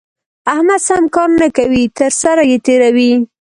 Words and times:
احمد 0.53 0.81
سم 0.87 1.03
کار 1.15 1.29
نه 1.41 1.47
کوي؛ 1.55 1.83
تر 1.97 2.11
سر 2.21 2.37
يې 2.49 2.57
تېروي. 2.65 3.11